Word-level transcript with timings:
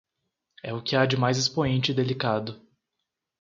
É 0.63 0.73
o 0.73 0.81
que 0.81 0.95
há 0.95 1.05
de 1.05 1.15
mais 1.15 1.37
expoente 1.37 1.91
e 1.91 1.93
delicado 1.93 2.59